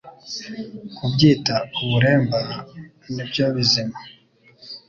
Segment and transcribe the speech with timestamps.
[0.95, 2.39] Kubyita Uburemba
[3.13, 3.97] nibyo bizima